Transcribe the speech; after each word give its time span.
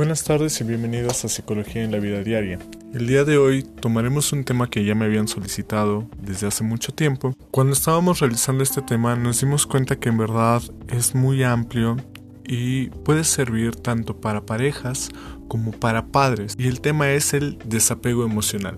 Buenas 0.00 0.24
tardes 0.24 0.58
y 0.62 0.64
bienvenidos 0.64 1.26
a 1.26 1.28
Psicología 1.28 1.84
en 1.84 1.92
la 1.92 1.98
Vida 1.98 2.22
Diaria. 2.22 2.58
El 2.94 3.06
día 3.06 3.24
de 3.24 3.36
hoy 3.36 3.62
tomaremos 3.62 4.32
un 4.32 4.44
tema 4.44 4.70
que 4.70 4.82
ya 4.82 4.94
me 4.94 5.04
habían 5.04 5.28
solicitado 5.28 6.08
desde 6.22 6.46
hace 6.46 6.64
mucho 6.64 6.94
tiempo. 6.94 7.36
Cuando 7.50 7.74
estábamos 7.74 8.20
realizando 8.20 8.62
este 8.62 8.80
tema 8.80 9.14
nos 9.14 9.42
dimos 9.42 9.66
cuenta 9.66 10.00
que 10.00 10.08
en 10.08 10.16
verdad 10.16 10.62
es 10.88 11.14
muy 11.14 11.42
amplio 11.42 11.98
y 12.46 12.86
puede 13.04 13.24
servir 13.24 13.76
tanto 13.76 14.18
para 14.22 14.46
parejas 14.46 15.10
como 15.48 15.70
para 15.70 16.06
padres 16.06 16.54
y 16.56 16.66
el 16.68 16.80
tema 16.80 17.10
es 17.10 17.34
el 17.34 17.58
desapego 17.66 18.24
emocional. 18.24 18.76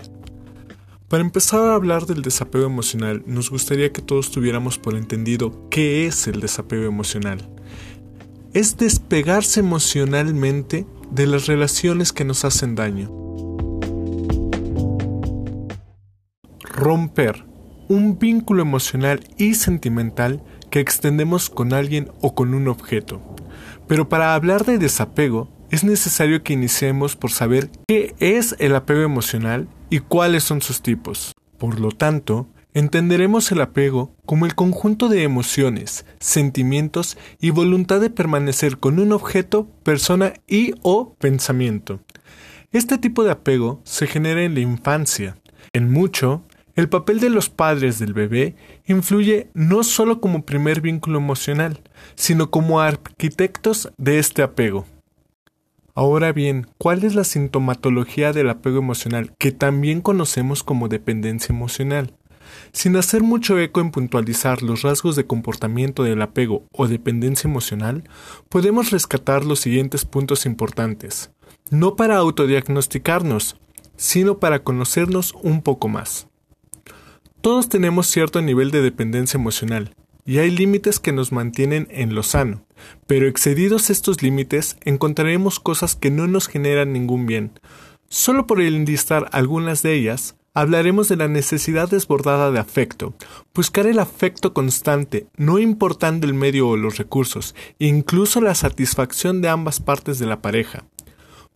Para 1.06 1.22
empezar 1.22 1.60
a 1.60 1.76
hablar 1.76 2.04
del 2.06 2.22
desapego 2.22 2.66
emocional, 2.66 3.22
nos 3.26 3.48
gustaría 3.48 3.92
que 3.92 4.02
todos 4.02 4.32
tuviéramos 4.32 4.76
por 4.76 4.96
entendido 4.96 5.68
qué 5.70 6.04
es 6.04 6.26
el 6.26 6.40
desapego 6.40 6.86
emocional. 6.86 7.48
Es 8.54 8.76
despegarse 8.76 9.60
emocionalmente 9.60 10.84
de 11.12 11.26
las 11.26 11.46
relaciones 11.46 12.12
que 12.12 12.24
nos 12.24 12.44
hacen 12.44 12.74
daño. 12.74 13.10
Romper 16.64 17.44
un 17.88 18.18
vínculo 18.18 18.62
emocional 18.62 19.20
y 19.36 19.54
sentimental 19.54 20.42
que 20.70 20.80
extendemos 20.80 21.50
con 21.50 21.74
alguien 21.74 22.10
o 22.22 22.34
con 22.34 22.54
un 22.54 22.66
objeto. 22.66 23.20
Pero 23.86 24.08
para 24.08 24.34
hablar 24.34 24.64
de 24.64 24.78
desapego, 24.78 25.50
es 25.70 25.84
necesario 25.84 26.42
que 26.42 26.54
iniciemos 26.54 27.14
por 27.14 27.30
saber 27.30 27.70
qué 27.88 28.14
es 28.18 28.56
el 28.58 28.74
apego 28.74 29.02
emocional 29.02 29.68
y 29.90 30.00
cuáles 30.00 30.44
son 30.44 30.62
sus 30.62 30.80
tipos. 30.80 31.34
Por 31.58 31.78
lo 31.78 31.90
tanto, 31.90 32.48
Entenderemos 32.74 33.52
el 33.52 33.60
apego 33.60 34.16
como 34.24 34.46
el 34.46 34.54
conjunto 34.54 35.10
de 35.10 35.24
emociones, 35.24 36.06
sentimientos 36.20 37.18
y 37.38 37.50
voluntad 37.50 38.00
de 38.00 38.08
permanecer 38.08 38.78
con 38.78 38.98
un 38.98 39.12
objeto, 39.12 39.68
persona 39.82 40.32
y 40.46 40.72
o 40.80 41.14
pensamiento. 41.16 42.00
Este 42.72 42.96
tipo 42.96 43.24
de 43.24 43.32
apego 43.32 43.82
se 43.84 44.06
genera 44.06 44.42
en 44.42 44.54
la 44.54 44.60
infancia. 44.60 45.36
En 45.74 45.92
mucho, 45.92 46.44
el 46.74 46.88
papel 46.88 47.20
de 47.20 47.28
los 47.28 47.50
padres 47.50 47.98
del 47.98 48.14
bebé 48.14 48.56
influye 48.86 49.50
no 49.52 49.84
solo 49.84 50.22
como 50.22 50.46
primer 50.46 50.80
vínculo 50.80 51.18
emocional, 51.18 51.82
sino 52.14 52.50
como 52.50 52.80
arquitectos 52.80 53.92
de 53.98 54.18
este 54.18 54.40
apego. 54.40 54.86
Ahora 55.94 56.32
bien, 56.32 56.68
¿cuál 56.78 57.04
es 57.04 57.14
la 57.14 57.24
sintomatología 57.24 58.32
del 58.32 58.48
apego 58.48 58.78
emocional 58.78 59.34
que 59.36 59.52
también 59.52 60.00
conocemos 60.00 60.62
como 60.62 60.88
dependencia 60.88 61.52
emocional? 61.52 62.14
Sin 62.72 62.96
hacer 62.96 63.22
mucho 63.22 63.58
eco 63.58 63.80
en 63.80 63.90
puntualizar 63.90 64.62
los 64.62 64.82
rasgos 64.82 65.16
de 65.16 65.26
comportamiento 65.26 66.02
del 66.02 66.22
apego 66.22 66.64
o 66.72 66.88
dependencia 66.88 67.48
emocional, 67.48 68.04
podemos 68.48 68.90
rescatar 68.90 69.44
los 69.44 69.60
siguientes 69.60 70.04
puntos 70.04 70.46
importantes, 70.46 71.30
no 71.70 71.96
para 71.96 72.16
autodiagnosticarnos, 72.16 73.56
sino 73.96 74.38
para 74.38 74.62
conocernos 74.62 75.34
un 75.42 75.62
poco 75.62 75.88
más. 75.88 76.28
Todos 77.40 77.68
tenemos 77.68 78.06
cierto 78.06 78.40
nivel 78.40 78.70
de 78.70 78.82
dependencia 78.82 79.36
emocional, 79.36 79.94
y 80.24 80.38
hay 80.38 80.50
límites 80.50 81.00
que 81.00 81.12
nos 81.12 81.32
mantienen 81.32 81.88
en 81.90 82.14
lo 82.14 82.22
sano, 82.22 82.64
pero 83.06 83.26
excedidos 83.26 83.90
estos 83.90 84.22
límites 84.22 84.76
encontraremos 84.84 85.58
cosas 85.58 85.96
que 85.96 86.10
no 86.10 86.26
nos 86.26 86.46
generan 86.48 86.92
ningún 86.92 87.26
bien. 87.26 87.58
Solo 88.08 88.46
por 88.46 88.60
enlistar 88.60 89.28
algunas 89.32 89.82
de 89.82 89.94
ellas, 89.94 90.36
Hablaremos 90.54 91.08
de 91.08 91.16
la 91.16 91.28
necesidad 91.28 91.88
desbordada 91.88 92.50
de 92.50 92.58
afecto, 92.58 93.14
buscar 93.54 93.86
el 93.86 93.98
afecto 93.98 94.52
constante, 94.52 95.26
no 95.38 95.58
importando 95.58 96.26
el 96.26 96.34
medio 96.34 96.68
o 96.68 96.76
los 96.76 96.98
recursos, 96.98 97.54
incluso 97.78 98.42
la 98.42 98.54
satisfacción 98.54 99.40
de 99.40 99.48
ambas 99.48 99.80
partes 99.80 100.18
de 100.18 100.26
la 100.26 100.42
pareja. 100.42 100.84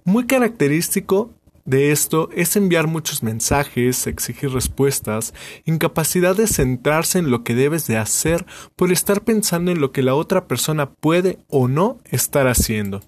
Muy 0.04 0.26
característico 0.26 1.34
de 1.66 1.92
esto 1.92 2.30
es 2.32 2.56
enviar 2.56 2.86
muchos 2.86 3.22
mensajes, 3.22 4.06
exigir 4.06 4.50
respuestas, 4.50 5.34
incapacidad 5.66 6.34
de 6.34 6.46
centrarse 6.46 7.18
en 7.18 7.30
lo 7.30 7.44
que 7.44 7.54
debes 7.54 7.86
de 7.86 7.98
hacer 7.98 8.46
por 8.76 8.92
estar 8.92 9.24
pensando 9.24 9.72
en 9.72 9.80
lo 9.80 9.92
que 9.92 10.02
la 10.02 10.14
otra 10.14 10.46
persona 10.46 10.88
puede 10.88 11.38
o 11.48 11.68
no 11.68 11.98
estar 12.04 12.46
haciendo. 12.46 13.02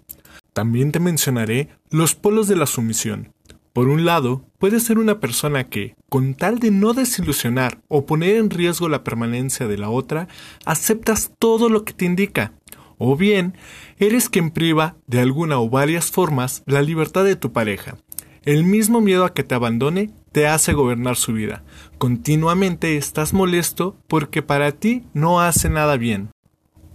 También 0.52 0.92
te 0.92 1.00
mencionaré 1.00 1.68
los 1.88 2.14
polos 2.14 2.46
de 2.46 2.56
la 2.56 2.66
sumisión. 2.66 3.32
Por 3.72 3.88
un 3.88 4.04
lado, 4.04 4.44
puedes 4.58 4.82
ser 4.82 4.98
una 4.98 5.20
persona 5.20 5.64
que, 5.64 5.94
con 6.08 6.34
tal 6.34 6.58
de 6.58 6.70
no 6.70 6.94
desilusionar 6.94 7.80
o 7.88 8.06
poner 8.06 8.36
en 8.36 8.50
riesgo 8.50 8.88
la 8.88 9.04
permanencia 9.04 9.68
de 9.68 9.78
la 9.78 9.90
otra, 9.90 10.28
aceptas 10.64 11.32
todo 11.38 11.68
lo 11.68 11.84
que 11.84 11.92
te 11.92 12.04
indica. 12.04 12.52
O 12.98 13.16
bien, 13.16 13.56
eres 13.98 14.28
quien 14.28 14.50
priva, 14.50 14.96
de 15.06 15.20
alguna 15.20 15.60
o 15.60 15.70
varias 15.70 16.10
formas, 16.10 16.62
la 16.66 16.82
libertad 16.82 17.24
de 17.24 17.36
tu 17.36 17.52
pareja. 17.52 17.96
El 18.44 18.64
mismo 18.64 19.00
miedo 19.00 19.24
a 19.24 19.34
que 19.34 19.44
te 19.44 19.54
abandone 19.54 20.10
te 20.32 20.46
hace 20.46 20.72
gobernar 20.72 21.16
su 21.16 21.32
vida. 21.32 21.62
Continuamente 21.98 22.96
estás 22.96 23.32
molesto 23.32 23.96
porque 24.08 24.42
para 24.42 24.72
ti 24.72 25.04
no 25.12 25.40
hace 25.40 25.68
nada 25.68 25.96
bien. 25.96 26.30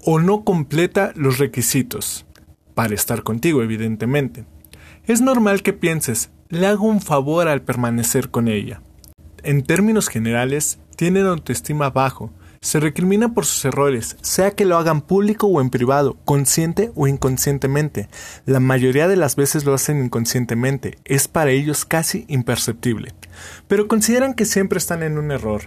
O 0.04 0.20
no 0.20 0.44
completa 0.44 1.14
los 1.16 1.38
requisitos. 1.38 2.26
Para 2.74 2.96
estar 2.96 3.24
contigo, 3.24 3.62
evidentemente. 3.62 4.46
Es 5.06 5.22
normal 5.22 5.62
que 5.64 5.74
pienses, 5.74 6.32
le 6.54 6.68
hago 6.68 6.88
un 6.88 7.02
favor 7.02 7.48
al 7.48 7.62
permanecer 7.62 8.30
con 8.30 8.48
ella. 8.48 8.82
En 9.44 9.64
términos 9.64 10.08
generales, 10.08 10.80
tienen 10.96 11.26
autoestima 11.26 11.90
bajo, 11.90 12.32
se 12.62 12.80
recrimina 12.80 13.34
por 13.34 13.46
sus 13.46 13.66
errores, 13.66 14.16
sea 14.22 14.52
que 14.52 14.64
lo 14.64 14.78
hagan 14.78 15.02
público 15.02 15.48
o 15.48 15.60
en 15.60 15.70
privado, 15.70 16.16
consciente 16.24 16.92
o 16.96 17.08
inconscientemente. 17.08 18.08
La 18.46 18.62
mayoría 18.62 19.10
de 19.10 19.18
las 19.18 19.36
veces 19.36 19.66
lo 19.66 19.74
hacen 19.74 20.02
inconscientemente, 20.04 20.98
es 21.04 21.28
para 21.28 21.52
ellos 21.52 21.84
casi 21.84 22.24
imperceptible. 22.30 23.14
Pero 23.68 23.90
consideran 23.90 24.34
que 24.34 24.46
siempre 24.46 24.78
están 24.78 25.04
en 25.04 25.18
un 25.18 25.32
error. 25.32 25.64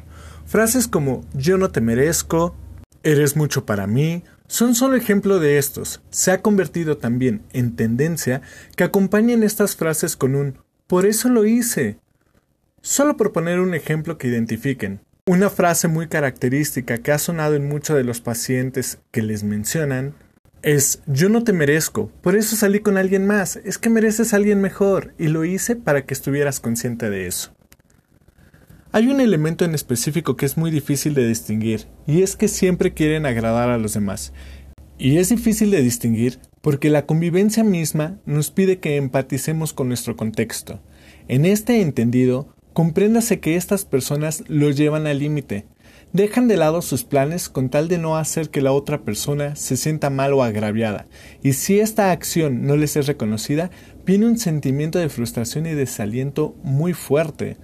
Frases 0.46 0.88
como 0.88 1.22
yo 1.34 1.58
no 1.58 1.70
te 1.70 1.82
merezco, 1.82 2.56
eres 3.02 3.36
mucho 3.36 3.66
para 3.66 3.86
mí, 3.86 4.22
son 4.46 4.74
solo 4.74 4.96
ejemplo 4.96 5.38
de 5.38 5.58
estos. 5.58 6.00
Se 6.10 6.30
ha 6.30 6.40
convertido 6.40 6.96
también 6.96 7.42
en 7.52 7.76
tendencia 7.76 8.40
que 8.74 8.84
acompañen 8.84 9.42
estas 9.42 9.76
frases 9.76 10.16
con 10.16 10.34
un 10.34 10.65
por 10.86 11.06
eso 11.06 11.28
lo 11.28 11.44
hice. 11.44 11.98
Solo 12.80 13.16
por 13.16 13.32
poner 13.32 13.60
un 13.60 13.74
ejemplo 13.74 14.18
que 14.18 14.28
identifiquen. 14.28 15.00
Una 15.26 15.50
frase 15.50 15.88
muy 15.88 16.06
característica 16.06 16.98
que 16.98 17.10
ha 17.10 17.18
sonado 17.18 17.56
en 17.56 17.68
muchos 17.68 17.96
de 17.96 18.04
los 18.04 18.20
pacientes 18.20 19.00
que 19.10 19.22
les 19.22 19.42
mencionan 19.42 20.14
es 20.62 21.00
yo 21.06 21.28
no 21.28 21.44
te 21.44 21.52
merezco, 21.52 22.10
por 22.22 22.36
eso 22.36 22.56
salí 22.56 22.80
con 22.80 22.96
alguien 22.96 23.26
más, 23.26 23.56
es 23.56 23.78
que 23.78 23.90
mereces 23.90 24.32
a 24.32 24.36
alguien 24.36 24.60
mejor 24.60 25.14
y 25.18 25.28
lo 25.28 25.44
hice 25.44 25.76
para 25.76 26.04
que 26.04 26.14
estuvieras 26.14 26.60
consciente 26.60 27.10
de 27.10 27.26
eso. 27.26 27.52
Hay 28.92 29.08
un 29.08 29.20
elemento 29.20 29.64
en 29.64 29.74
específico 29.74 30.36
que 30.36 30.46
es 30.46 30.56
muy 30.56 30.70
difícil 30.70 31.14
de 31.14 31.28
distinguir 31.28 31.86
y 32.06 32.22
es 32.22 32.34
que 32.34 32.48
siempre 32.48 32.94
quieren 32.94 33.26
agradar 33.26 33.68
a 33.68 33.78
los 33.78 33.94
demás. 33.94 34.32
Y 34.98 35.18
es 35.18 35.28
difícil 35.28 35.70
de 35.70 35.82
distinguir 35.82 36.38
porque 36.62 36.88
la 36.88 37.06
convivencia 37.06 37.62
misma 37.62 38.18
nos 38.24 38.50
pide 38.50 38.78
que 38.78 38.96
empaticemos 38.96 39.72
con 39.72 39.88
nuestro 39.88 40.16
contexto. 40.16 40.80
En 41.28 41.44
este 41.44 41.82
entendido, 41.82 42.54
compréndase 42.72 43.40
que 43.40 43.56
estas 43.56 43.84
personas 43.84 44.42
lo 44.48 44.70
llevan 44.70 45.06
al 45.06 45.18
límite, 45.18 45.66
dejan 46.12 46.48
de 46.48 46.56
lado 46.56 46.82
sus 46.82 47.04
planes 47.04 47.48
con 47.48 47.68
tal 47.68 47.88
de 47.88 47.98
no 47.98 48.16
hacer 48.16 48.50
que 48.50 48.62
la 48.62 48.72
otra 48.72 49.02
persona 49.02 49.54
se 49.54 49.76
sienta 49.76 50.08
mal 50.08 50.32
o 50.32 50.42
agraviada, 50.42 51.06
y 51.42 51.52
si 51.52 51.78
esta 51.78 52.10
acción 52.10 52.66
no 52.66 52.76
les 52.76 52.96
es 52.96 53.06
reconocida, 53.06 53.70
viene 54.04 54.26
un 54.26 54.38
sentimiento 54.38 54.98
de 54.98 55.08
frustración 55.08 55.66
y 55.66 55.74
desaliento 55.74 56.56
muy 56.62 56.94
fuerte. 56.94 57.58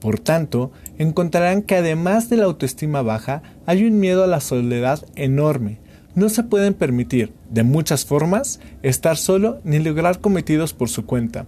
Por 0.00 0.20
tanto, 0.20 0.72
encontrarán 0.96 1.62
que 1.62 1.76
además 1.76 2.30
de 2.30 2.36
la 2.36 2.44
autoestima 2.44 3.02
baja, 3.02 3.42
hay 3.66 3.84
un 3.84 3.98
miedo 4.00 4.24
a 4.24 4.28
la 4.28 4.40
soledad 4.40 5.04
enorme, 5.16 5.80
no 6.18 6.28
se 6.28 6.42
pueden 6.42 6.74
permitir, 6.74 7.32
de 7.48 7.62
muchas 7.62 8.04
formas, 8.04 8.60
estar 8.82 9.16
solo 9.16 9.60
ni 9.64 9.78
lograr 9.78 10.20
cometidos 10.20 10.72
por 10.72 10.88
su 10.88 11.06
cuenta. 11.06 11.46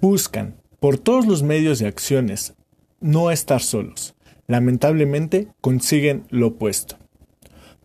Buscan, 0.00 0.56
por 0.80 0.98
todos 0.98 1.26
los 1.26 1.42
medios 1.42 1.80
y 1.80 1.84
acciones, 1.84 2.54
no 3.00 3.30
estar 3.30 3.60
solos. 3.60 4.14
Lamentablemente 4.46 5.48
consiguen 5.60 6.24
lo 6.30 6.48
opuesto. 6.48 6.96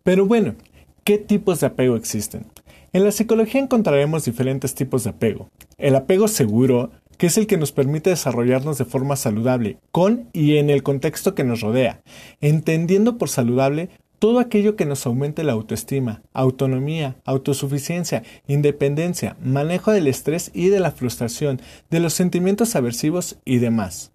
Pero 0.04 0.26
bueno, 0.26 0.56
¿qué 1.04 1.18
tipos 1.18 1.60
de 1.60 1.68
apego 1.68 1.96
existen? 1.96 2.48
En 2.94 3.04
la 3.04 3.12
psicología 3.12 3.62
encontraremos 3.62 4.26
diferentes 4.26 4.74
tipos 4.74 5.04
de 5.04 5.10
apego. 5.10 5.50
El 5.78 5.96
apego 5.96 6.28
seguro, 6.28 6.92
que 7.18 7.28
es 7.28 7.38
el 7.38 7.46
que 7.46 7.58
nos 7.58 7.72
permite 7.72 8.10
desarrollarnos 8.10 8.78
de 8.78 8.86
forma 8.86 9.16
saludable, 9.16 9.78
con 9.92 10.30
y 10.34 10.58
en 10.58 10.70
el 10.70 10.84
contexto 10.84 11.36
que 11.36 11.44
nos 11.44 11.62
rodea, 11.62 12.02
entendiendo 12.40 13.18
por 13.18 13.30
saludable 13.30 13.90
todo 14.20 14.40
aquello 14.40 14.76
que 14.76 14.86
nos 14.86 15.06
aumente 15.06 15.44
la 15.44 15.54
autoestima, 15.54 16.22
autonomía, 16.34 17.18
autosuficiencia, 17.26 18.24
independencia, 18.48 19.38
manejo 19.44 19.92
del 19.92 20.08
estrés 20.08 20.52
y 20.54 20.70
de 20.70 20.80
la 20.80 20.92
frustración, 20.92 21.62
de 21.90 22.00
los 22.00 22.14
sentimientos 22.14 22.76
aversivos 22.76 23.38
y 23.46 23.58
demás. 23.58 24.12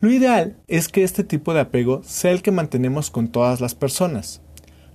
Lo 0.00 0.10
ideal 0.10 0.56
es 0.68 0.88
que 0.88 1.04
este 1.04 1.24
tipo 1.24 1.54
de 1.54 1.60
apego 1.60 2.02
sea 2.04 2.32
el 2.32 2.42
que 2.42 2.50
mantenemos 2.50 3.10
con 3.10 3.28
todas 3.28 3.60
las 3.60 3.74
personas. 3.74 4.42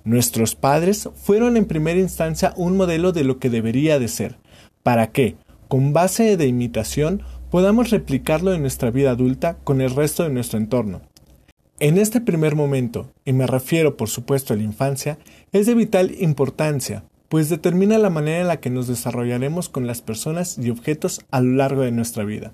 Nuestros 0.04 0.56
padres 0.56 1.10
fueron 1.16 1.58
en 1.58 1.66
primera 1.66 2.00
instancia 2.00 2.54
un 2.56 2.78
modelo 2.78 3.12
de 3.12 3.24
lo 3.24 3.40
que 3.40 3.50
debería 3.50 4.00
de 4.00 4.08
ser. 4.08 4.38
¿Para 4.84 5.12
qué? 5.12 5.38
con 5.72 5.94
base 5.94 6.36
de 6.36 6.48
imitación, 6.48 7.24
podamos 7.50 7.92
replicarlo 7.92 8.54
en 8.54 8.60
nuestra 8.60 8.92
vida 8.92 9.12
adulta 9.12 9.56
con 9.64 9.80
el 9.80 9.96
resto 9.96 10.24
de 10.24 10.30
nuestro 10.30 10.60
entorno. 10.60 11.02
En 11.82 11.98
este 11.98 12.22
primer 12.22 12.56
momento, 12.56 13.10
y 13.26 13.34
me 13.34 13.48
refiero 13.48 13.98
por 13.98 14.08
supuesto 14.08 14.54
a 14.54 14.56
la 14.56 14.62
infancia, 14.62 15.18
es 15.52 15.66
de 15.66 15.74
vital 15.74 16.14
importancia, 16.20 17.06
pues 17.28 17.50
determina 17.50 17.98
la 17.98 18.12
manera 18.12 18.42
en 18.42 18.48
la 18.50 18.60
que 18.60 18.70
nos 18.70 18.86
desarrollaremos 18.86 19.68
con 19.68 19.88
las 19.88 20.04
personas 20.04 20.60
y 20.60 20.70
objetos 20.70 21.26
a 21.32 21.42
lo 21.42 21.56
largo 21.56 21.82
de 21.82 21.92
nuestra 21.92 22.24
vida. 22.24 22.54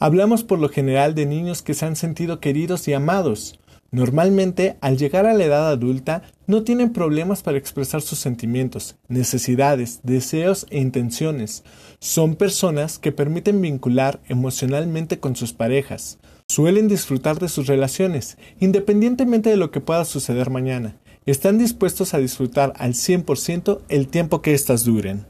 Hablamos 0.00 0.42
por 0.42 0.58
lo 0.58 0.68
general 0.68 1.14
de 1.14 1.26
niños 1.26 1.62
que 1.62 1.74
se 1.74 1.86
han 1.86 1.94
sentido 1.94 2.40
queridos 2.40 2.88
y 2.88 2.92
amados. 2.92 3.60
Normalmente, 3.92 4.76
al 4.80 4.98
llegar 4.98 5.26
a 5.26 5.34
la 5.34 5.44
edad 5.44 5.70
adulta, 5.70 6.22
no 6.48 6.64
tienen 6.64 6.92
problemas 6.92 7.44
para 7.44 7.58
expresar 7.58 8.02
sus 8.02 8.18
sentimientos, 8.18 8.96
necesidades, 9.06 10.00
deseos 10.02 10.66
e 10.70 10.80
intenciones. 10.80 11.62
Son 12.00 12.34
personas 12.34 12.98
que 12.98 13.12
permiten 13.12 13.60
vincular 13.60 14.18
emocionalmente 14.26 15.20
con 15.20 15.36
sus 15.36 15.52
parejas. 15.52 16.18
Suelen 16.56 16.88
disfrutar 16.88 17.38
de 17.38 17.50
sus 17.50 17.66
relaciones, 17.66 18.38
independientemente 18.60 19.50
de 19.50 19.58
lo 19.58 19.70
que 19.70 19.82
pueda 19.82 20.06
suceder 20.06 20.48
mañana. 20.48 20.96
Están 21.26 21.58
dispuestos 21.58 22.14
a 22.14 22.18
disfrutar 22.18 22.72
al 22.78 22.94
100% 22.94 23.82
el 23.90 24.08
tiempo 24.08 24.40
que 24.40 24.54
éstas 24.54 24.86
duren. 24.86 25.26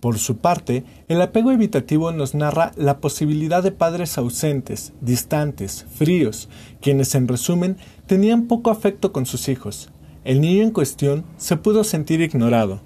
Por 0.00 0.16
su 0.16 0.38
parte, 0.38 0.84
el 1.08 1.20
apego 1.20 1.52
evitativo 1.52 2.10
nos 2.10 2.34
narra 2.34 2.72
la 2.76 3.00
posibilidad 3.00 3.62
de 3.62 3.72
padres 3.72 4.16
ausentes, 4.16 4.94
distantes, 5.02 5.84
fríos, 5.94 6.48
quienes 6.80 7.14
en 7.16 7.28
resumen 7.28 7.76
tenían 8.06 8.46
poco 8.46 8.70
afecto 8.70 9.12
con 9.12 9.26
sus 9.26 9.50
hijos. 9.50 9.90
El 10.24 10.40
niño 10.40 10.62
en 10.62 10.70
cuestión 10.70 11.26
se 11.36 11.58
pudo 11.58 11.84
sentir 11.84 12.22
ignorado. 12.22 12.80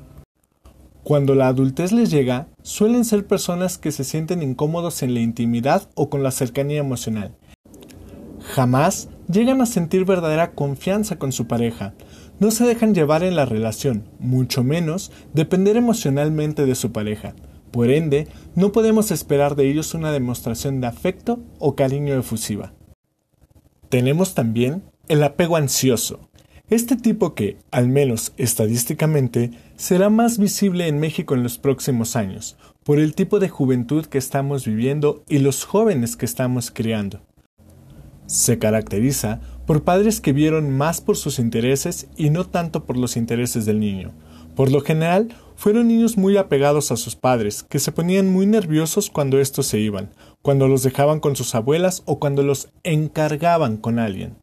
Cuando 1.04 1.36
la 1.36 1.46
adultez 1.46 1.92
les 1.92 2.10
llega, 2.10 2.48
suelen 2.62 3.04
ser 3.04 3.28
personas 3.28 3.78
que 3.78 3.92
se 3.92 4.02
sienten 4.02 4.42
incómodos 4.42 5.04
en 5.04 5.14
la 5.14 5.20
intimidad 5.20 5.88
o 5.94 6.10
con 6.10 6.24
la 6.24 6.32
cercanía 6.32 6.80
emocional. 6.80 7.36
Jamás 8.56 9.10
llegan 9.30 9.60
a 9.60 9.66
sentir 9.66 10.06
verdadera 10.06 10.52
confianza 10.52 11.18
con 11.18 11.30
su 11.30 11.46
pareja, 11.46 11.92
no 12.40 12.50
se 12.50 12.64
dejan 12.64 12.94
llevar 12.94 13.22
en 13.22 13.36
la 13.36 13.44
relación, 13.44 14.04
mucho 14.18 14.64
menos 14.64 15.12
depender 15.34 15.76
emocionalmente 15.76 16.64
de 16.64 16.74
su 16.74 16.90
pareja. 16.90 17.34
Por 17.70 17.90
ende, 17.90 18.28
no 18.54 18.72
podemos 18.72 19.10
esperar 19.10 19.56
de 19.56 19.68
ellos 19.68 19.92
una 19.92 20.10
demostración 20.10 20.80
de 20.80 20.86
afecto 20.86 21.38
o 21.58 21.76
cariño 21.76 22.14
efusiva. 22.14 22.72
Tenemos 23.90 24.32
también 24.32 24.84
el 25.08 25.22
apego 25.22 25.56
ansioso. 25.56 26.30
Este 26.70 26.96
tipo 26.96 27.34
que, 27.34 27.58
al 27.70 27.90
menos 27.90 28.32
estadísticamente, 28.38 29.50
será 29.76 30.08
más 30.08 30.38
visible 30.38 30.88
en 30.88 30.98
México 30.98 31.34
en 31.34 31.42
los 31.42 31.58
próximos 31.58 32.16
años, 32.16 32.56
por 32.84 33.00
el 33.00 33.14
tipo 33.14 33.38
de 33.38 33.50
juventud 33.50 34.06
que 34.06 34.16
estamos 34.16 34.64
viviendo 34.64 35.24
y 35.28 35.40
los 35.40 35.66
jóvenes 35.66 36.16
que 36.16 36.24
estamos 36.24 36.70
criando. 36.70 37.20
Se 38.26 38.58
caracteriza 38.58 39.40
por 39.67 39.82
padres 39.82 40.20
que 40.20 40.32
vieron 40.32 40.70
más 40.70 41.00
por 41.00 41.17
sus 41.17 41.38
intereses 41.38 42.08
y 42.17 42.31
no 42.31 42.44
tanto 42.44 42.84
por 42.84 42.96
los 42.96 43.17
intereses 43.17 43.67
del 43.67 43.81
niño. 43.81 44.12
Por 44.55 44.70
lo 44.70 44.81
general, 44.81 45.28
fueron 45.56 45.88
niños 45.88 46.17
muy 46.17 46.37
apegados 46.37 46.90
a 46.90 46.96
sus 46.96 47.17
padres, 47.17 47.62
que 47.62 47.78
se 47.78 47.93
ponían 47.93 48.28
muy 48.28 48.46
nerviosos 48.46 49.11
cuando 49.11 49.38
estos 49.38 49.67
se 49.67 49.78
iban, 49.78 50.11
cuando 50.43 50.69
los 50.69 50.82
dejaban 50.82 51.20
con 51.20 51.37
sus 51.37 51.55
abuelas 51.55 52.02
o 52.06 52.19
cuando 52.19 52.43
los 52.43 52.69
encargaban 52.82 53.76
con 53.76 53.99
alguien. 53.99 54.37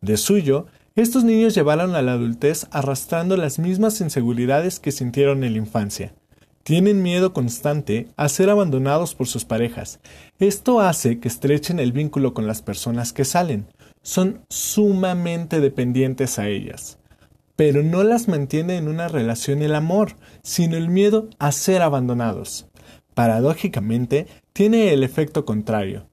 De 0.00 0.16
suyo, 0.16 0.66
estos 0.96 1.24
niños 1.24 1.54
llevaron 1.54 1.94
a 1.94 2.02
la 2.02 2.12
adultez 2.12 2.66
arrastrando 2.70 3.36
las 3.36 3.58
mismas 3.58 4.00
inseguridades 4.00 4.78
que 4.78 4.92
sintieron 4.92 5.44
en 5.44 5.52
la 5.52 5.58
infancia. 5.58 6.14
Tienen 6.64 7.02
miedo 7.02 7.34
constante 7.34 8.08
a 8.16 8.30
ser 8.30 8.48
abandonados 8.48 9.14
por 9.14 9.26
sus 9.26 9.44
parejas. 9.44 10.00
Esto 10.38 10.80
hace 10.80 11.20
que 11.20 11.28
estrechen 11.28 11.78
el 11.78 11.92
vínculo 11.92 12.32
con 12.32 12.46
las 12.46 12.62
personas 12.62 13.12
que 13.12 13.26
salen, 13.26 13.66
son 14.00 14.40
sumamente 14.48 15.60
dependientes 15.60 16.38
a 16.38 16.48
ellas. 16.48 16.98
Pero 17.54 17.82
no 17.82 18.02
las 18.02 18.28
mantiene 18.28 18.78
en 18.78 18.88
una 18.88 19.08
relación 19.08 19.60
el 19.60 19.74
amor, 19.74 20.16
sino 20.42 20.78
el 20.78 20.88
miedo 20.88 21.28
a 21.38 21.52
ser 21.52 21.82
abandonados. 21.82 22.66
Paradójicamente, 23.12 24.26
tiene 24.54 24.94
el 24.94 25.04
efecto 25.04 25.44
contrario. 25.44 26.08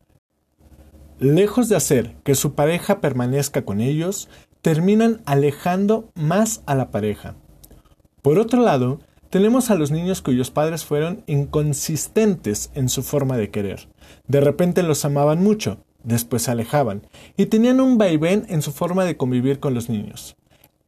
Lejos 1.17 1.69
de 1.69 1.77
hacer 1.77 2.17
que 2.25 2.35
su 2.35 2.55
pareja 2.55 2.99
permanezca 2.99 3.63
con 3.63 3.79
ellos, 3.79 4.27
terminan 4.61 5.21
alejando 5.25 6.09
más 6.13 6.61
a 6.65 6.75
la 6.75 6.91
pareja. 6.91 7.35
Por 8.21 8.37
otro 8.37 8.61
lado, 8.61 8.99
tenemos 9.31 9.71
a 9.71 9.75
los 9.75 9.91
niños 9.91 10.21
cuyos 10.21 10.51
padres 10.51 10.83
fueron 10.83 11.23
inconsistentes 11.25 12.69
en 12.75 12.89
su 12.89 13.01
forma 13.01 13.37
de 13.37 13.49
querer. 13.49 13.87
De 14.27 14.41
repente 14.41 14.83
los 14.83 15.05
amaban 15.05 15.41
mucho, 15.41 15.79
después 16.03 16.43
se 16.43 16.51
alejaban, 16.51 17.07
y 17.37 17.45
tenían 17.45 17.79
un 17.79 17.97
vaivén 17.97 18.45
en 18.49 18.61
su 18.61 18.73
forma 18.73 19.05
de 19.05 19.15
convivir 19.15 19.59
con 19.59 19.73
los 19.73 19.89
niños. 19.89 20.35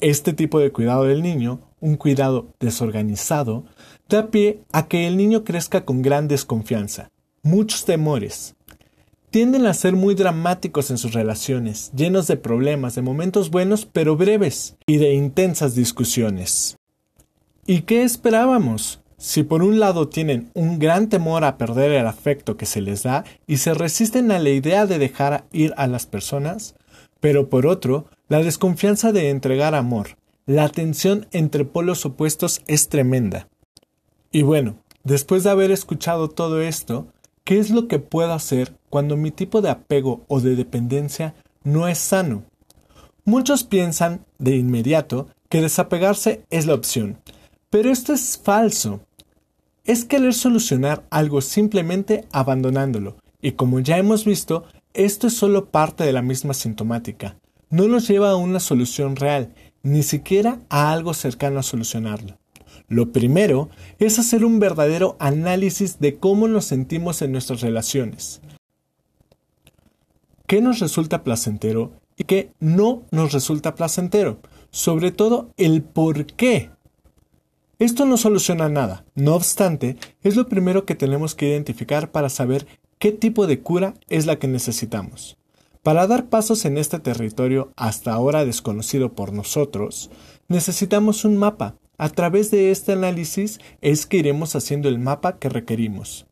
Este 0.01 0.33
tipo 0.33 0.59
de 0.59 0.73
cuidado 0.73 1.05
del 1.05 1.21
niño, 1.21 1.61
un 1.79 1.95
cuidado 1.95 2.49
desorganizado, 2.59 3.63
da 4.09 4.29
pie 4.29 4.59
a 4.73 4.89
que 4.89 5.07
el 5.07 5.15
niño 5.15 5.45
crezca 5.45 5.85
con 5.85 6.01
gran 6.01 6.27
desconfianza, 6.27 7.09
muchos 7.43 7.85
temores. 7.85 8.55
Tienden 9.29 9.65
a 9.65 9.73
ser 9.73 9.93
muy 9.93 10.15
dramáticos 10.15 10.91
en 10.91 10.97
sus 10.97 11.13
relaciones, 11.13 11.93
llenos 11.95 12.27
de 12.27 12.35
problemas, 12.35 12.95
de 12.95 13.03
momentos 13.03 13.49
buenos 13.49 13.85
pero 13.85 14.17
breves, 14.17 14.75
y 14.85 14.97
de 14.97 15.13
intensas 15.13 15.75
discusiones. 15.75 16.75
¿Y 17.65 17.83
qué 17.83 18.03
esperábamos? 18.03 18.99
Si 19.17 19.43
por 19.43 19.63
un 19.63 19.79
lado 19.79 20.09
tienen 20.09 20.51
un 20.53 20.79
gran 20.79 21.07
temor 21.07 21.45
a 21.45 21.57
perder 21.57 21.91
el 21.91 22.07
afecto 22.07 22.57
que 22.57 22.65
se 22.65 22.81
les 22.81 23.03
da 23.03 23.23
y 23.47 23.57
se 23.57 23.73
resisten 23.73 24.31
a 24.31 24.39
la 24.39 24.49
idea 24.49 24.85
de 24.85 24.99
dejar 24.99 25.45
ir 25.53 25.73
a 25.77 25.87
las 25.87 26.05
personas, 26.05 26.75
pero 27.21 27.47
por 27.47 27.65
otro, 27.65 28.07
la 28.27 28.43
desconfianza 28.43 29.13
de 29.13 29.29
entregar 29.29 29.75
amor, 29.75 30.17
la 30.45 30.67
tensión 30.67 31.25
entre 31.31 31.63
polos 31.63 32.05
opuestos 32.05 32.61
es 32.67 32.89
tremenda. 32.89 33.47
Y 34.29 34.41
bueno, 34.41 34.75
después 35.05 35.45
de 35.45 35.51
haber 35.51 35.71
escuchado 35.71 36.29
todo 36.29 36.61
esto, 36.61 37.07
¿qué 37.45 37.59
es 37.59 37.69
lo 37.69 37.87
que 37.87 37.99
puedo 37.99 38.33
hacer 38.33 38.75
cuando 38.89 39.15
mi 39.15 39.31
tipo 39.31 39.61
de 39.61 39.69
apego 39.69 40.25
o 40.27 40.41
de 40.41 40.57
dependencia 40.57 41.33
no 41.63 41.87
es 41.87 41.97
sano? 41.97 42.43
Muchos 43.23 43.63
piensan 43.63 44.25
de 44.37 44.57
inmediato 44.57 45.29
que 45.47 45.61
desapegarse 45.61 46.43
es 46.49 46.65
la 46.65 46.73
opción, 46.73 47.19
pero 47.73 47.89
esto 47.89 48.13
es 48.13 48.37
falso 48.37 48.99
es 49.83 50.05
querer 50.05 50.35
solucionar 50.35 51.07
algo 51.09 51.41
simplemente 51.41 52.23
abandonándolo, 52.31 53.15
y 53.41 53.53
como 53.53 53.79
ya 53.79 53.97
hemos 53.97 54.25
visto, 54.25 54.65
esto 54.93 55.25
es 55.25 55.33
solo 55.33 55.71
parte 55.71 56.03
de 56.03 56.13
la 56.13 56.21
misma 56.21 56.53
sintomática, 56.53 57.35
no 57.71 57.87
nos 57.87 58.07
lleva 58.07 58.29
a 58.29 58.35
una 58.35 58.59
solución 58.59 59.15
real, 59.15 59.55
ni 59.81 60.03
siquiera 60.03 60.59
a 60.69 60.91
algo 60.91 61.15
cercano 61.15 61.59
a 61.59 61.63
solucionarlo. 61.63 62.37
Lo 62.89 63.11
primero 63.11 63.71
es 63.97 64.19
hacer 64.19 64.45
un 64.45 64.59
verdadero 64.59 65.17
análisis 65.17 65.99
de 65.99 66.19
cómo 66.19 66.47
nos 66.47 66.65
sentimos 66.65 67.23
en 67.23 67.31
nuestras 67.31 67.61
relaciones. 67.61 68.39
¿Qué 70.45 70.61
nos 70.61 70.77
resulta 70.77 71.23
placentero 71.23 71.91
y 72.17 72.25
qué 72.25 72.51
no 72.59 73.01
nos 73.09 73.33
resulta 73.33 73.73
placentero? 73.73 74.37
Sobre 74.69 75.09
todo 75.11 75.49
el 75.57 75.81
por 75.81 76.27
qué 76.27 76.69
esto 77.83 78.05
no 78.05 78.17
soluciona 78.17 78.69
nada, 78.69 79.05
no 79.15 79.35
obstante, 79.35 79.97
es 80.21 80.35
lo 80.35 80.47
primero 80.47 80.85
que 80.85 80.95
tenemos 80.95 81.35
que 81.35 81.49
identificar 81.49 82.11
para 82.11 82.29
saber 82.29 82.65
qué 82.97 83.11
tipo 83.11 83.47
de 83.47 83.61
cura 83.61 83.93
es 84.09 84.25
la 84.25 84.37
que 84.37 84.47
necesitamos. 84.47 85.37
Para 85.81 86.07
dar 86.07 86.29
pasos 86.29 86.63
en 86.63 86.77
este 86.77 86.99
territorio 86.99 87.73
hasta 87.75 88.13
ahora 88.13 88.45
desconocido 88.45 89.13
por 89.13 89.33
nosotros, 89.33 90.09
necesitamos 90.47 91.25
un 91.25 91.35
mapa. 91.35 91.75
A 91.97 92.07
través 92.09 92.51
de 92.51 92.71
este 92.71 92.93
análisis 92.93 93.59
es 93.81 94.05
que 94.05 94.17
iremos 94.17 94.55
haciendo 94.55 94.87
el 94.87 94.97
mapa 94.97 95.37
que 95.37 95.49
requerimos. 95.49 96.25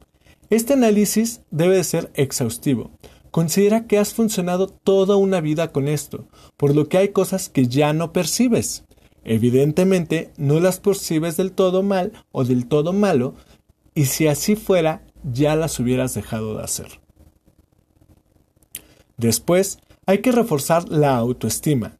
Este 0.49 0.73
análisis 0.73 1.41
debe 1.51 1.75
de 1.75 1.83
ser 1.83 2.11
exhaustivo. 2.13 2.91
Considera 3.29 3.87
que 3.87 3.97
has 3.97 4.13
funcionado 4.13 4.67
toda 4.67 5.17
una 5.17 5.41
vida 5.41 5.71
con 5.71 5.87
esto, 5.87 6.27
por 6.55 6.75
lo 6.75 6.87
que 6.87 6.97
hay 6.97 7.09
cosas 7.09 7.49
que 7.49 7.67
ya 7.67 7.91
no 7.93 8.13
percibes. 8.13 8.85
Evidentemente 9.23 10.31
no 10.37 10.59
las 10.59 10.79
percibes 10.79 11.37
del 11.37 11.51
todo 11.51 11.83
mal 11.83 12.11
o 12.31 12.43
del 12.43 12.67
todo 12.67 12.93
malo, 12.93 13.35
y 13.93 14.05
si 14.05 14.27
así 14.27 14.55
fuera, 14.55 15.05
ya 15.23 15.55
las 15.55 15.79
hubieras 15.79 16.13
dejado 16.13 16.57
de 16.57 16.63
hacer. 16.63 17.01
Después, 19.17 19.79
hay 20.05 20.19
que 20.19 20.31
reforzar 20.31 20.89
la 20.89 21.15
autoestima. 21.17 21.97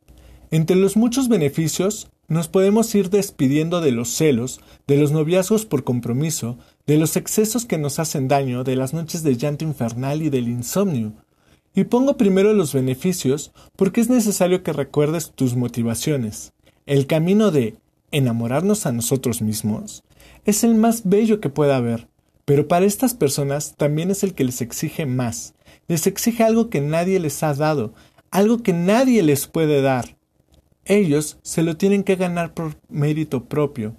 Entre 0.50 0.76
los 0.76 0.98
muchos 0.98 1.30
beneficios, 1.30 2.10
nos 2.28 2.48
podemos 2.48 2.96
ir 2.96 3.10
despidiendo 3.10 3.82
de 3.82 3.92
los 3.92 4.10
celos, 4.10 4.62
de 4.88 4.98
los 4.98 5.12
noviazgos 5.12 5.66
por 5.66 5.84
compromiso, 5.84 6.58
de 6.88 6.98
los 6.98 7.18
excesos 7.18 7.66
que 7.66 7.78
nos 7.78 8.00
hacen 8.00 8.28
daño, 8.28 8.64
de 8.64 8.76
las 8.76 8.94
noches 8.94 9.22
de 9.22 9.36
llanto 9.36 9.66
infernal 9.66 10.22
y 10.22 10.30
del 10.30 10.48
insomnio. 10.48 11.14
Y 11.76 11.84
pongo 11.84 12.18
primero 12.18 12.54
los 12.54 12.74
beneficios 12.74 13.52
porque 13.76 14.02
es 14.02 14.10
necesario 14.10 14.64
que 14.64 14.74
recuerdes 14.74 15.32
tus 15.36 15.56
motivaciones. 15.56 16.54
El 16.92 17.08
camino 17.08 17.52
de 17.52 17.78
enamorarnos 18.12 18.86
a 18.86 18.92
nosotros 18.92 19.42
mismos 19.42 20.04
es 20.44 20.66
el 20.66 20.76
más 20.76 21.04
bello 21.06 21.40
que 21.40 21.48
pueda 21.48 21.78
haber, 21.78 22.10
Pero 22.44 22.68
para 22.68 22.86
estas 22.86 23.14
personas 23.14 23.76
también 23.78 24.12
es 24.12 24.24
el 24.24 24.34
que 24.34 24.44
les 24.44 24.60
exige 24.60 25.06
más. 25.06 25.54
Les 25.88 26.06
exige 26.06 26.44
algo 26.44 26.70
que 26.70 26.82
nadie 26.82 27.22
les 27.22 27.44
ha 27.44 27.54
dado, 27.54 27.94
algo 28.30 28.62
que 28.62 28.74
nadie 28.74 29.24
les 29.24 29.48
puede 29.48 29.82
dar. 29.82 30.18
Ellos 30.84 31.38
se 31.44 31.64
lo 31.64 31.78
tienen 31.78 32.04
que 32.04 32.18
ganar 32.18 32.54
por 32.54 32.76
mérito 32.90 33.46
propio. 33.46 33.96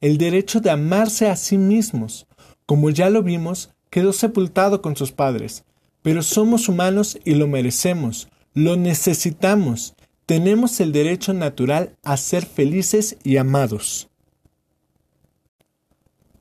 El 0.00 0.18
derecho 0.18 0.60
de 0.60 0.70
amarse 0.70 1.28
a 1.28 1.36
sí 1.36 1.58
mismos. 1.58 2.26
Como 2.66 2.90
ya 2.90 3.08
lo 3.08 3.22
vimos, 3.22 3.70
quedó 3.88 4.12
sepultado 4.12 4.82
con 4.82 4.96
sus 4.96 5.12
padres. 5.12 5.62
Pero 6.02 6.24
somos 6.24 6.68
humanos 6.68 7.20
y 7.24 7.36
lo 7.36 7.46
merecemos, 7.46 8.26
lo 8.52 8.76
necesitamos. 8.76 9.94
Tenemos 10.26 10.80
el 10.80 10.92
derecho 10.92 11.32
natural 11.32 11.96
a 12.04 12.16
ser 12.16 12.46
felices 12.46 13.16
y 13.24 13.38
amados. 13.38 14.08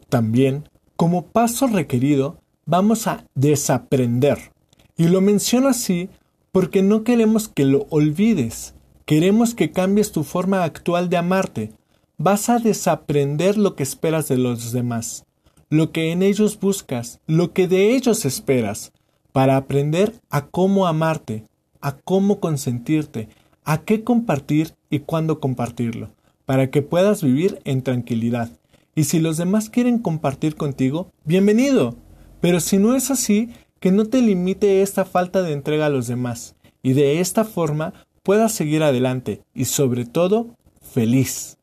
También, 0.07 0.69
como 0.95 1.25
paso 1.25 1.67
requerido, 1.67 2.37
vamos 2.65 3.07
a 3.07 3.25
desaprender. 3.33 4.51
Y 4.97 5.07
lo 5.07 5.21
menciono 5.21 5.67
así 5.67 6.09
porque 6.51 6.83
no 6.83 7.03
queremos 7.03 7.47
que 7.47 7.65
lo 7.65 7.87
olvides. 7.89 8.75
Queremos 9.05 9.55
que 9.55 9.71
cambies 9.71 10.11
tu 10.11 10.23
forma 10.23 10.63
actual 10.63 11.09
de 11.09 11.17
amarte. 11.17 11.73
Vas 12.17 12.49
a 12.49 12.59
desaprender 12.59 13.57
lo 13.57 13.75
que 13.75 13.83
esperas 13.83 14.27
de 14.27 14.37
los 14.37 14.71
demás, 14.71 15.25
lo 15.69 15.91
que 15.91 16.11
en 16.11 16.21
ellos 16.21 16.59
buscas, 16.59 17.19
lo 17.25 17.51
que 17.51 17.67
de 17.67 17.95
ellos 17.95 18.25
esperas, 18.25 18.91
para 19.31 19.57
aprender 19.57 20.21
a 20.29 20.45
cómo 20.45 20.85
amarte, 20.85 21.47
a 21.79 21.97
cómo 21.97 22.39
consentirte, 22.39 23.29
a 23.63 23.81
qué 23.81 24.03
compartir 24.03 24.73
y 24.89 24.99
cuándo 24.99 25.39
compartirlo, 25.39 26.11
para 26.45 26.69
que 26.69 26.81
puedas 26.81 27.23
vivir 27.23 27.59
en 27.63 27.81
tranquilidad. 27.81 28.49
Y 28.95 29.05
si 29.05 29.19
los 29.19 29.37
demás 29.37 29.69
quieren 29.69 29.99
compartir 29.99 30.55
contigo, 30.55 31.11
bienvenido. 31.23 31.95
Pero 32.41 32.59
si 32.59 32.77
no 32.77 32.95
es 32.95 33.11
así, 33.11 33.49
que 33.79 33.91
no 33.91 34.05
te 34.05 34.21
limite 34.21 34.81
esta 34.81 35.05
falta 35.05 35.41
de 35.41 35.53
entrega 35.53 35.87
a 35.87 35.89
los 35.89 36.07
demás, 36.07 36.55
y 36.83 36.93
de 36.93 37.19
esta 37.19 37.45
forma 37.45 37.93
puedas 38.23 38.51
seguir 38.51 38.83
adelante 38.83 39.41
y 39.53 39.65
sobre 39.65 40.05
todo 40.05 40.55
feliz. 40.81 41.57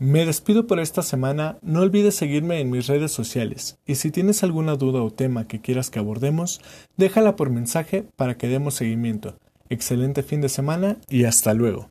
Me 0.00 0.24
despido 0.24 0.68
por 0.68 0.78
esta 0.78 1.02
semana, 1.02 1.58
no 1.60 1.80
olvides 1.80 2.14
seguirme 2.14 2.60
en 2.60 2.70
mis 2.70 2.86
redes 2.86 3.10
sociales 3.10 3.80
y 3.84 3.96
si 3.96 4.12
tienes 4.12 4.44
alguna 4.44 4.76
duda 4.76 5.02
o 5.02 5.10
tema 5.10 5.48
que 5.48 5.60
quieras 5.60 5.90
que 5.90 5.98
abordemos, 5.98 6.60
déjala 6.96 7.34
por 7.34 7.50
mensaje 7.50 8.04
para 8.14 8.36
que 8.36 8.46
demos 8.46 8.74
seguimiento. 8.74 9.40
Excelente 9.68 10.22
fin 10.22 10.40
de 10.40 10.50
semana 10.50 10.98
y 11.08 11.24
hasta 11.24 11.52
luego. 11.52 11.90